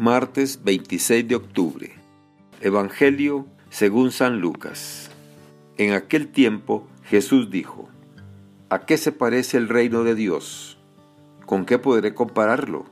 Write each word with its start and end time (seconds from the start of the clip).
Martes 0.00 0.64
26 0.64 1.28
de 1.28 1.34
octubre. 1.34 1.92
Evangelio 2.62 3.46
según 3.68 4.12
San 4.12 4.40
Lucas. 4.40 5.10
En 5.76 5.92
aquel 5.92 6.28
tiempo 6.28 6.88
Jesús 7.04 7.50
dijo, 7.50 7.86
¿A 8.70 8.86
qué 8.86 8.96
se 8.96 9.12
parece 9.12 9.58
el 9.58 9.68
reino 9.68 10.02
de 10.02 10.14
Dios? 10.14 10.78
¿Con 11.44 11.66
qué 11.66 11.78
podré 11.78 12.14
compararlo? 12.14 12.86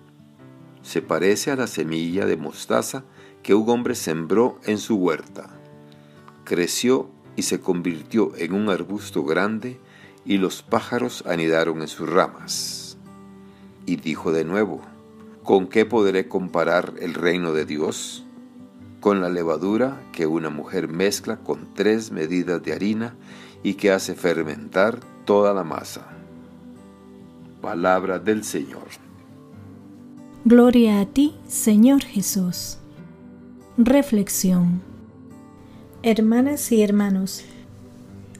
Se 0.83 1.01
parece 1.01 1.51
a 1.51 1.57
la 1.57 1.67
semilla 1.67 2.27
de 2.27 2.37
mostaza 2.37 3.05
que 3.43 3.55
un 3.55 3.71
hombre 3.71 3.95
sembró 3.95 4.61
en 4.67 4.77
su 4.77 4.97
huerta. 4.97 5.49
Creció 6.45 7.09
y 7.37 7.45
se 7.45 7.59
convirtió 7.59 8.37
en 8.37 8.53
un 8.53 8.69
arbusto 8.69 9.25
grande 9.25 9.81
y 10.27 10.37
los 10.37 10.63
pájaros 10.63 11.25
anidaron 11.27 11.81
en 11.81 11.89
sus 11.89 12.07
ramas. 12.07 12.99
Y 13.87 13.97
dijo 13.97 14.31
de 14.31 14.45
nuevo, 14.45 14.83
¿Con 15.49 15.67
qué 15.67 15.87
podré 15.87 16.29
comparar 16.29 16.93
el 17.01 17.15
reino 17.15 17.55
de 17.55 17.65
Dios? 17.65 18.23
Con 19.01 19.23
la 19.23 19.31
levadura 19.31 19.99
que 20.13 20.27
una 20.27 20.51
mujer 20.51 20.89
mezcla 20.89 21.39
con 21.39 21.73
tres 21.73 22.13
medidas 22.13 22.63
de 22.63 22.75
harina 22.75 23.17
y 23.63 23.73
que 23.73 23.91
hace 23.91 24.15
fermentar 24.15 25.01
toda 25.25 25.55
la 25.55 25.65
masa. 25.65 26.07
Palabra 27.63 28.19
del 28.19 28.45
Señor. 28.45 28.89
Gloria 30.45 31.01
a 31.01 31.07
ti, 31.07 31.35
Señor 31.47 32.03
Jesús. 32.03 32.77
Reflexión. 33.79 34.83
Hermanas 36.03 36.71
y 36.73 36.83
hermanos, 36.83 37.43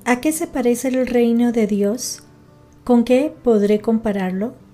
¿a 0.05 0.21
qué 0.21 0.31
se 0.33 0.47
parece 0.47 0.89
el 0.89 1.07
reino 1.07 1.53
de 1.53 1.67
Dios? 1.67 2.23
¿Con 2.85 3.05
qué 3.05 3.35
podré 3.43 3.81
compararlo? 3.81 4.68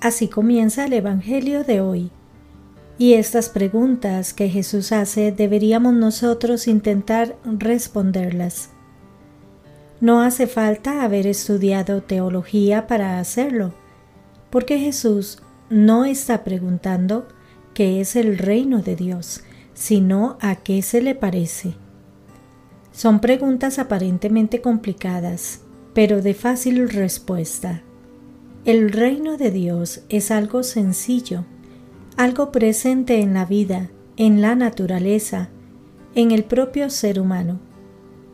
Así 0.00 0.28
comienza 0.28 0.84
el 0.86 0.92
Evangelio 0.92 1.64
de 1.64 1.80
hoy. 1.80 2.10
Y 2.98 3.14
estas 3.14 3.48
preguntas 3.48 4.32
que 4.32 4.48
Jesús 4.48 4.92
hace 4.92 5.32
deberíamos 5.32 5.94
nosotros 5.94 6.68
intentar 6.68 7.36
responderlas. 7.44 8.70
No 10.00 10.22
hace 10.22 10.46
falta 10.46 11.02
haber 11.02 11.26
estudiado 11.26 12.02
teología 12.02 12.86
para 12.86 13.18
hacerlo, 13.18 13.74
porque 14.50 14.78
Jesús 14.78 15.42
no 15.68 16.04
está 16.04 16.44
preguntando 16.44 17.26
qué 17.74 18.00
es 18.00 18.14
el 18.14 18.38
reino 18.38 18.82
de 18.82 18.94
Dios, 18.94 19.42
sino 19.74 20.38
a 20.40 20.56
qué 20.56 20.82
se 20.82 21.02
le 21.02 21.16
parece. 21.16 21.74
Son 22.92 23.20
preguntas 23.20 23.80
aparentemente 23.80 24.60
complicadas, 24.60 25.62
pero 25.92 26.22
de 26.22 26.34
fácil 26.34 26.88
respuesta. 26.88 27.82
El 28.68 28.92
reino 28.92 29.38
de 29.38 29.50
Dios 29.50 30.02
es 30.10 30.30
algo 30.30 30.62
sencillo, 30.62 31.46
algo 32.18 32.52
presente 32.52 33.22
en 33.22 33.32
la 33.32 33.46
vida, 33.46 33.88
en 34.18 34.42
la 34.42 34.56
naturaleza, 34.56 35.48
en 36.14 36.32
el 36.32 36.44
propio 36.44 36.90
ser 36.90 37.18
humano. 37.18 37.60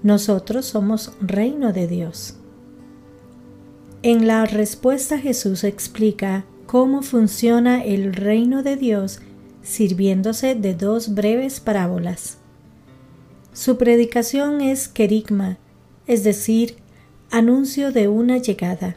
Nosotros 0.02 0.66
somos 0.66 1.12
reino 1.20 1.72
de 1.72 1.86
Dios. 1.86 2.36
En 4.02 4.26
la 4.26 4.44
respuesta 4.44 5.20
Jesús 5.20 5.62
explica 5.62 6.44
cómo 6.66 7.02
funciona 7.02 7.84
el 7.84 8.12
reino 8.12 8.64
de 8.64 8.74
Dios 8.74 9.20
sirviéndose 9.62 10.56
de 10.56 10.74
dos 10.74 11.14
breves 11.14 11.60
parábolas. 11.60 12.38
Su 13.52 13.78
predicación 13.78 14.62
es 14.62 14.88
querigma, 14.88 15.58
es 16.08 16.24
decir, 16.24 16.74
anuncio 17.30 17.92
de 17.92 18.08
una 18.08 18.38
llegada 18.38 18.96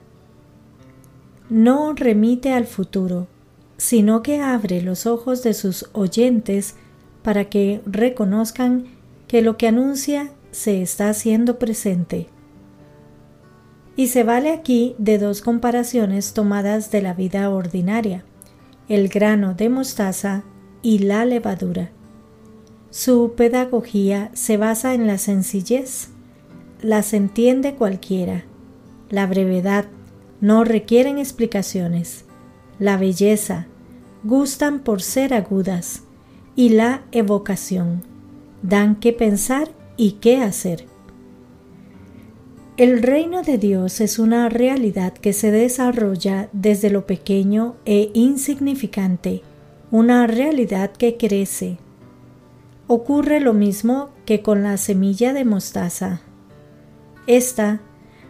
no 1.49 1.93
remite 1.93 2.53
al 2.53 2.65
futuro, 2.65 3.27
sino 3.77 4.23
que 4.23 4.41
abre 4.41 4.81
los 4.81 5.05
ojos 5.05 5.43
de 5.43 5.53
sus 5.53 5.89
oyentes 5.93 6.75
para 7.21 7.45
que 7.45 7.81
reconozcan 7.85 8.85
que 9.27 9.41
lo 9.41 9.57
que 9.57 9.67
anuncia 9.67 10.31
se 10.51 10.81
está 10.81 11.09
haciendo 11.09 11.59
presente. 11.59 12.27
Y 13.95 14.07
se 14.07 14.23
vale 14.23 14.51
aquí 14.51 14.95
de 14.97 15.17
dos 15.17 15.41
comparaciones 15.41 16.33
tomadas 16.33 16.91
de 16.91 17.01
la 17.01 17.13
vida 17.13 17.49
ordinaria, 17.49 18.23
el 18.89 19.09
grano 19.09 19.53
de 19.53 19.69
mostaza 19.69 20.43
y 20.81 20.99
la 20.99 21.25
levadura. 21.25 21.91
Su 22.89 23.33
pedagogía 23.35 24.31
se 24.33 24.57
basa 24.57 24.93
en 24.93 25.07
la 25.07 25.17
sencillez, 25.17 26.09
las 26.81 27.13
entiende 27.13 27.75
cualquiera, 27.75 28.45
la 29.09 29.25
brevedad, 29.25 29.85
no 30.41 30.63
requieren 30.63 31.17
explicaciones. 31.17 32.25
La 32.79 32.97
belleza, 32.97 33.67
gustan 34.23 34.79
por 34.79 35.01
ser 35.01 35.33
agudas, 35.33 36.03
y 36.55 36.69
la 36.69 37.03
evocación, 37.11 38.03
dan 38.63 38.95
qué 38.95 39.13
pensar 39.13 39.69
y 39.95 40.13
qué 40.13 40.41
hacer. 40.41 40.85
El 42.77 43.01
reino 43.01 43.41
de 43.41 43.57
Dios 43.57 44.01
es 44.01 44.19
una 44.19 44.49
realidad 44.49 45.13
que 45.13 45.33
se 45.33 45.49
desarrolla 45.49 46.49
desde 46.53 46.91
lo 46.91 47.07
pequeño 47.07 47.75
e 47.85 48.11
insignificante, 48.13 49.41
una 49.89 50.27
realidad 50.27 50.91
que 50.91 51.17
crece. 51.17 51.79
Ocurre 52.85 53.39
lo 53.39 53.53
mismo 53.53 54.09
que 54.25 54.43
con 54.43 54.61
la 54.61 54.77
semilla 54.77 55.33
de 55.33 55.43
mostaza. 55.43 56.21
Esta 57.25 57.81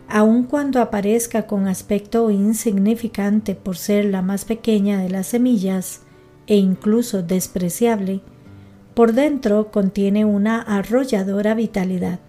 aun 0.09 0.43
cuando 0.43 0.81
aparezca 0.81 1.47
con 1.47 1.67
aspecto 1.67 2.31
insignificante 2.31 3.55
por 3.55 3.77
ser 3.77 4.05
la 4.05 4.21
más 4.21 4.45
pequeña 4.45 5.01
de 5.01 5.09
las 5.09 5.27
semillas 5.27 6.01
e 6.47 6.55
incluso 6.55 7.23
despreciable, 7.23 8.21
por 8.93 9.13
dentro 9.13 9.69
contiene 9.69 10.25
una 10.25 10.61
arrolladora 10.61 11.53
vitalidad. 11.53 12.19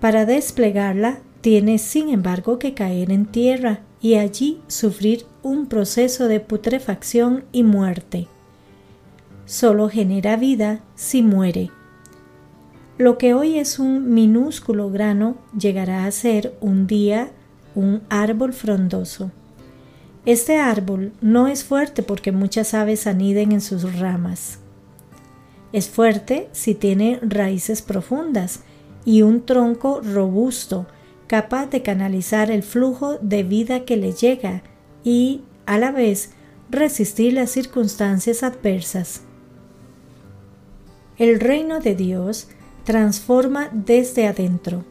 Para 0.00 0.26
desplegarla, 0.26 1.20
tiene 1.40 1.78
sin 1.78 2.10
embargo 2.10 2.58
que 2.58 2.74
caer 2.74 3.10
en 3.10 3.26
tierra 3.26 3.80
y 4.00 4.14
allí 4.14 4.60
sufrir 4.66 5.24
un 5.42 5.66
proceso 5.66 6.28
de 6.28 6.40
putrefacción 6.40 7.44
y 7.52 7.62
muerte. 7.62 8.28
Solo 9.46 9.88
genera 9.88 10.36
vida 10.36 10.80
si 10.94 11.22
muere 11.22 11.70
lo 12.98 13.16
que 13.16 13.32
hoy 13.32 13.58
es 13.58 13.78
un 13.78 14.12
minúsculo 14.12 14.90
grano 14.90 15.36
llegará 15.56 16.04
a 16.04 16.10
ser 16.10 16.58
un 16.60 16.88
día 16.88 17.30
un 17.76 18.02
árbol 18.10 18.52
frondoso. 18.52 19.30
Este 20.26 20.58
árbol 20.58 21.12
no 21.20 21.46
es 21.46 21.62
fuerte 21.62 22.02
porque 22.02 22.32
muchas 22.32 22.74
aves 22.74 23.06
aniden 23.06 23.52
en 23.52 23.60
sus 23.60 23.98
ramas. 23.98 24.58
Es 25.72 25.88
fuerte 25.88 26.48
si 26.50 26.74
tiene 26.74 27.20
raíces 27.22 27.82
profundas 27.82 28.60
y 29.04 29.22
un 29.22 29.46
tronco 29.46 30.00
robusto, 30.00 30.86
capaz 31.28 31.66
de 31.66 31.82
canalizar 31.82 32.50
el 32.50 32.64
flujo 32.64 33.16
de 33.18 33.44
vida 33.44 33.84
que 33.84 33.96
le 33.96 34.12
llega 34.12 34.62
y, 35.04 35.42
a 35.66 35.78
la 35.78 35.92
vez, 35.92 36.32
resistir 36.68 37.34
las 37.34 37.50
circunstancias 37.50 38.42
adversas. 38.42 39.22
El 41.16 41.38
reino 41.38 41.80
de 41.80 41.94
Dios 41.94 42.48
transforma 42.88 43.68
desde 43.70 44.26
adentro. 44.26 44.82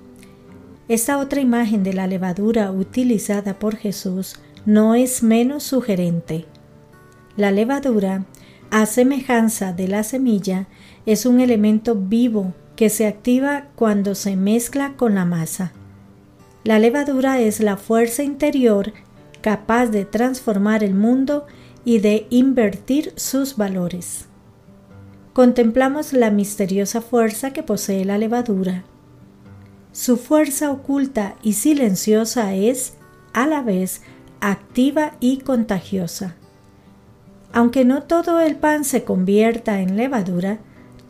Esta 0.88 1.18
otra 1.18 1.42
imagen 1.42 1.84
de 1.84 1.94
la 1.94 2.06
levadura 2.06 2.72
utilizada 2.72 3.58
por 3.58 3.76
Jesús 3.76 4.36
no 4.68 4.94
es 4.94 5.24
menos 5.24 5.64
sugerente. 5.64 6.46
La 7.38 7.50
levadura, 7.50 8.26
a 8.70 8.86
semejanza 8.86 9.74
de 9.74 9.88
la 9.88 10.04
semilla, 10.04 10.68
es 11.08 11.26
un 11.26 11.40
elemento 11.40 11.96
vivo 11.96 12.54
que 12.76 12.92
se 12.92 13.08
activa 13.08 13.70
cuando 13.74 14.14
se 14.14 14.36
mezcla 14.36 14.94
con 14.96 15.16
la 15.16 15.26
masa. 15.26 15.72
La 16.64 16.78
levadura 16.78 17.40
es 17.40 17.62
la 17.62 17.78
fuerza 17.78 18.22
interior 18.22 18.94
capaz 19.42 19.88
de 19.88 20.06
transformar 20.06 20.84
el 20.84 20.94
mundo 20.94 21.48
y 21.84 21.98
de 21.98 22.28
invertir 22.30 23.12
sus 23.16 23.58
valores 23.58 24.27
contemplamos 25.38 26.14
la 26.14 26.32
misteriosa 26.32 27.00
fuerza 27.00 27.54
que 27.54 27.62
posee 27.62 28.06
la 28.06 28.18
levadura. 28.18 28.86
Su 29.92 30.18
fuerza 30.18 30.72
oculta 30.72 31.36
y 31.44 31.54
silenciosa 31.54 32.56
es, 32.56 32.94
a 33.34 33.46
la 33.46 33.62
vez, 33.62 34.02
activa 34.42 35.12
y 35.20 35.38
contagiosa. 35.38 36.34
Aunque 37.54 37.86
no 37.86 38.02
todo 38.02 38.40
el 38.40 38.56
pan 38.56 38.84
se 38.84 39.04
convierta 39.04 39.80
en 39.80 39.96
levadura, 39.96 40.58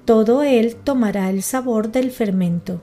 todo 0.04 0.44
él 0.44 0.76
tomará 0.76 1.30
el 1.30 1.42
sabor 1.42 1.94
del 1.94 2.12
fermento. 2.12 2.82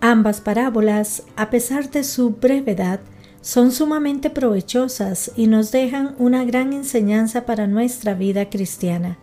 Ambas 0.00 0.40
parábolas, 0.40 1.24
a 1.36 1.50
pesar 1.50 1.90
de 1.90 2.04
su 2.04 2.30
brevedad, 2.30 3.00
son 3.42 3.70
sumamente 3.72 4.30
provechosas 4.30 5.30
y 5.36 5.46
nos 5.46 5.72
dejan 5.72 6.14
una 6.18 6.44
gran 6.44 6.72
enseñanza 6.72 7.44
para 7.44 7.66
nuestra 7.66 8.14
vida 8.14 8.48
cristiana 8.48 9.18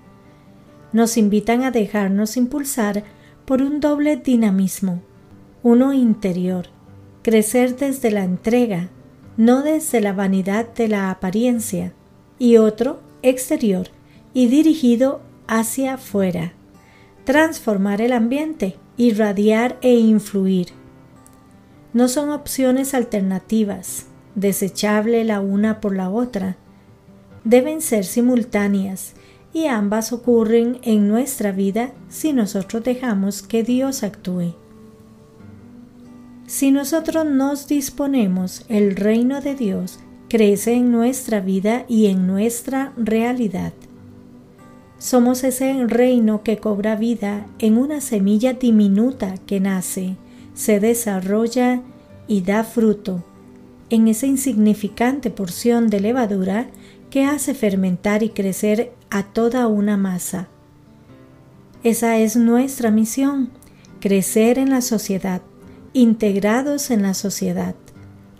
nos 0.95 1.18
invitan 1.18 1.63
a 1.63 1.71
dejarnos 1.71 2.38
impulsar 2.38 3.03
por 3.44 3.62
un 3.62 3.81
doble 3.81 4.15
dinamismo, 4.15 5.01
uno 5.62 5.92
interior, 5.92 6.68
crecer 7.21 7.75
desde 7.75 8.12
la 8.12 8.24
entrega, 8.24 8.88
no 9.36 9.62
desde 9.62 10.00
la 10.00 10.13
vanidad 10.13 10.74
de 10.74 10.88
la 10.88 11.12
apariencia, 11.12 11.92
y 12.39 12.56
otro 12.56 13.01
exterior 13.24 13.89
y 14.33 14.47
dirigido 14.47 15.19
hacia 15.47 15.95
afuera, 15.95 16.53
transformar 17.25 18.00
el 18.00 18.13
ambiente, 18.13 18.77
irradiar 18.95 19.77
e 19.81 19.95
influir. 19.95 20.68
No 21.92 22.07
son 22.07 22.30
opciones 22.30 22.94
alternativas, 22.94 24.06
desechable 24.36 25.25
la 25.25 25.42
una 25.42 25.81
por 25.81 25.94
la 25.94 26.09
otra. 26.09 26.56
Deben 27.44 27.81
ser 27.81 28.06
simultáneas 28.06 29.13
y 29.56 29.68
ambas 29.68 30.12
ocurren 30.12 30.80
en 30.84 31.07
nuestra 31.07 31.54
vida 31.54 31.94
si 32.10 32.34
nosotros 32.34 32.84
dejamos 32.84 33.42
que 33.42 33.63
Dios 33.63 34.04
actúe. 34.04 34.54
Si 36.46 36.72
nosotros 36.72 37.25
nos 37.25 37.66
disponemos, 37.66 38.66
el 38.68 38.98
reino 38.98 39.40
de 39.40 39.56
Dios 39.56 40.00
crece 40.28 40.74
en 40.74 40.92
nuestra 40.92 41.40
vida 41.40 41.86
y 41.88 42.07
en 42.07 42.28
nuestra 42.28 42.92
realidad. 42.98 43.72
Somos 44.98 45.46
ese 45.46 45.88
reino 45.88 46.44
que 46.44 46.57
cobra 46.57 46.98
vida 46.98 47.46
en 47.57 47.78
una 47.78 48.02
semilla 48.02 48.52
diminuta 48.52 49.36
que 49.46 49.62
nace, 49.62 50.18
se 50.54 50.81
desarrolla 50.81 51.81
y 52.28 52.42
da 52.42 52.66
fruto, 52.66 53.24
en 53.90 54.10
esa 54.10 54.25
insignificante 54.25 55.30
porción 55.30 55.90
de 55.90 56.02
levadura 56.02 56.68
que 57.16 57.24
hace 57.24 57.54
fermentar 57.54 58.24
y 58.24 58.30
crecer 58.32 58.92
a 59.10 59.24
toda 59.24 59.68
una 59.68 59.96
masa. 59.96 60.50
Esa 61.82 62.18
es 62.18 62.36
nuestra 62.36 62.92
misión, 62.92 63.52
crecer 64.02 64.60
en 64.60 64.70
la 64.70 64.82
sociedad, 64.82 65.42
integrados 65.94 66.92
en 66.92 67.04
la 67.04 67.14
sociedad, 67.14 67.74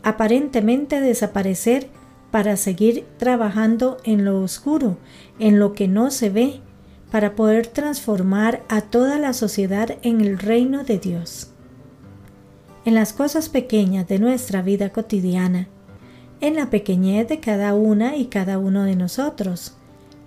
aparentemente 0.04 1.00
desaparecer 1.00 1.88
para 2.32 2.58
seguir 2.58 3.06
trabajando 3.18 3.96
en 4.04 4.26
lo 4.26 4.42
oscuro, 4.42 4.98
en 5.40 5.58
lo 5.58 5.72
que 5.72 5.88
no 5.88 6.12
se 6.12 6.30
ve, 6.30 6.60
para 7.12 7.34
poder 7.34 7.68
transformar 7.68 8.62
a 8.68 8.82
toda 8.82 9.20
la 9.20 9.32
sociedad 9.32 9.98
en 10.02 10.20
el 10.20 10.38
reino 10.38 10.84
de 10.84 11.00
Dios. 11.00 11.54
En 12.84 12.94
las 12.94 13.14
cosas 13.14 13.48
pequeñas 13.48 14.06
de 14.10 14.20
nuestra 14.20 14.62
vida 14.62 14.90
cotidiana, 14.90 15.70
en 16.42 16.56
la 16.56 16.70
pequeñez 16.70 17.28
de 17.28 17.40
cada 17.40 17.74
una 17.74 18.18
y 18.18 18.26
cada 18.26 18.58
uno 18.58 18.84
de 18.84 18.96
nosotros, 18.96 19.76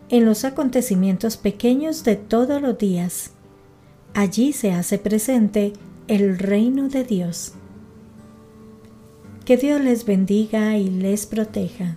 en 0.09 0.25
los 0.25 0.45
acontecimientos 0.45 1.37
pequeños 1.37 2.05
de 2.05 2.17
todos 2.17 2.63
los 2.63 2.79
días. 2.79 3.33
Allí 4.15 4.53
se 4.53 4.73
hace 4.73 4.99
presente 4.99 5.75
el 6.09 6.39
reino 6.39 6.89
de 6.89 7.05
Dios. 7.05 7.53
Que 9.45 9.57
Dios 9.57 9.81
les 9.81 10.05
bendiga 10.05 10.77
y 10.77 10.89
les 10.89 11.27
proteja. 11.27 11.97